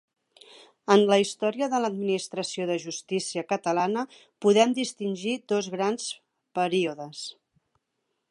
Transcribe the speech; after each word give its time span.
En 0.93 1.01
la 1.09 1.17
història 1.23 1.67
de 1.73 1.81
l'administració 1.83 2.65
de 2.69 2.77
justícia 2.85 3.43
catalana 3.53 4.05
podem 4.45 4.75
distingir 4.79 5.37
dos 5.53 5.71
grans 5.77 6.11
períodes. 6.61 7.25